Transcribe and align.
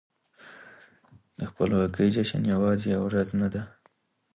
د 1.39 1.39
خپلواکۍ 1.51 2.07
جشن 2.15 2.41
يوازې 2.53 2.87
يوه 2.95 3.05
ورځ 3.07 3.29
نه 3.41 3.47
ده. 3.53 3.63